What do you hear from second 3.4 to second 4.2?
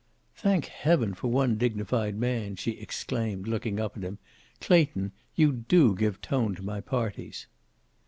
looking up at him.